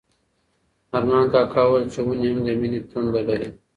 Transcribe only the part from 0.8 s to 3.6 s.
ارمان کاکا وویل چې ونې هم د مینې تنده لري.